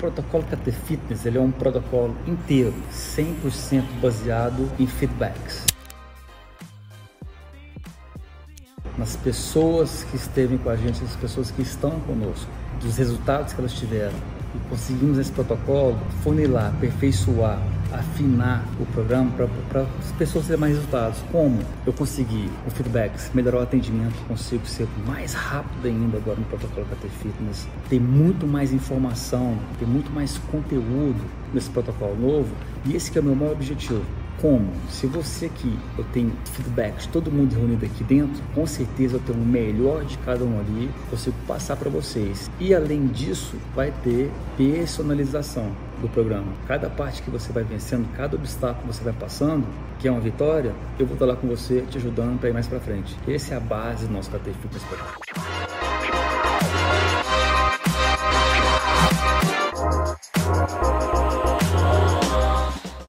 protocolo 0.00 0.42
KT 0.44 0.72
Fitness 0.72 1.26
ele 1.26 1.36
é 1.36 1.40
um 1.40 1.50
protocolo 1.50 2.16
inteiro, 2.26 2.74
100% 2.90 3.84
baseado 4.00 4.66
em 4.78 4.86
feedbacks. 4.86 5.66
Nas 8.96 9.14
pessoas 9.16 10.04
que 10.04 10.16
esteve 10.16 10.58
com 10.58 10.70
a 10.70 10.76
gente, 10.76 11.04
as 11.04 11.16
pessoas 11.16 11.50
que 11.50 11.62
estão 11.62 12.00
conosco, 12.00 12.50
dos 12.80 12.96
resultados 12.96 13.52
que 13.52 13.60
elas 13.60 13.74
tiveram. 13.74 14.16
E 14.54 14.58
conseguimos 14.68 15.18
esse 15.18 15.30
protocolo 15.30 15.98
funilar, 16.22 16.74
aperfeiçoar, 16.74 17.60
afinar 17.92 18.64
o 18.80 18.86
programa 18.86 19.30
para 19.68 19.82
as 19.82 20.12
pessoas 20.12 20.46
terem 20.46 20.60
mais 20.60 20.74
resultados. 20.74 21.18
Como 21.30 21.58
eu 21.86 21.92
consegui 21.92 22.50
o 22.66 22.70
feedbacks, 22.70 23.30
melhorar 23.34 23.58
o 23.58 23.62
atendimento, 23.62 24.14
consigo 24.26 24.66
ser 24.66 24.88
mais 25.06 25.34
rápido 25.34 25.86
ainda 25.86 26.16
agora 26.16 26.38
no 26.38 26.44
protocolo 26.46 26.86
KT 26.86 27.08
Fitness, 27.08 27.68
ter 27.88 28.00
muito 28.00 28.46
mais 28.46 28.72
informação, 28.72 29.58
ter 29.78 29.86
muito 29.86 30.10
mais 30.10 30.38
conteúdo 30.50 31.20
nesse 31.52 31.70
protocolo 31.70 32.16
novo. 32.16 32.54
E 32.84 32.94
esse 32.94 33.16
é 33.16 33.20
o 33.20 33.24
meu 33.24 33.34
maior 33.34 33.52
objetivo 33.52 34.04
como? 34.40 34.72
Se 34.88 35.06
você 35.06 35.46
aqui, 35.46 35.78
eu 35.98 36.04
tenho 36.14 36.32
feedbacks, 36.52 37.06
todo 37.06 37.30
mundo 37.30 37.54
reunido 37.54 37.84
aqui 37.84 38.02
dentro, 38.02 38.42
com 38.54 38.66
certeza 38.66 39.16
eu 39.16 39.20
tenho 39.20 39.38
o 39.38 39.44
melhor 39.46 40.02
de 40.04 40.16
cada 40.18 40.44
um 40.44 40.58
ali, 40.58 40.90
consigo 41.10 41.36
passar 41.46 41.76
para 41.76 41.90
vocês. 41.90 42.50
E 42.58 42.74
além 42.74 43.06
disso, 43.08 43.56
vai 43.74 43.92
ter 44.02 44.30
personalização 44.56 45.70
do 46.00 46.08
programa. 46.08 46.52
Cada 46.66 46.88
parte 46.88 47.22
que 47.22 47.30
você 47.30 47.52
vai 47.52 47.62
vencendo, 47.62 48.08
cada 48.16 48.36
obstáculo 48.36 48.88
que 48.88 48.94
você 48.94 49.04
vai 49.04 49.12
passando, 49.12 49.66
que 49.98 50.08
é 50.08 50.10
uma 50.10 50.20
vitória, 50.20 50.74
eu 50.98 51.06
vou 51.06 51.14
estar 51.14 51.26
lá 51.26 51.36
com 51.36 51.46
você 51.46 51.82
te 51.82 51.98
ajudando 51.98 52.38
para 52.38 52.48
ir 52.48 52.52
mais 52.52 52.66
para 52.66 52.80
frente. 52.80 53.16
Essa 53.28 53.54
é 53.54 53.56
a 53.56 53.60
base 53.60 54.06
do 54.06 54.12
nosso 54.12 54.30
KT 54.30 54.52
Fitness. 54.62 54.84